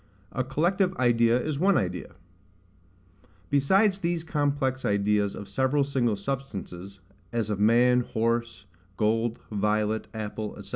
A 0.31 0.43
collective 0.43 0.97
idea 0.97 1.39
is 1.39 1.59
one 1.59 1.77
Idea. 1.77 2.15
Besides 3.51 3.99
these 3.99 4.23
complex 4.23 4.83
ideas 4.83 5.35
of 5.35 5.47
several 5.47 5.83
SINGLE 5.83 6.15
substances, 6.15 7.01
as 7.31 7.51
of 7.51 7.59
man, 7.59 7.99
horse, 7.99 8.65
gold, 8.97 9.37
violet, 9.51 10.07
apple, 10.11 10.57
&c. 10.63 10.69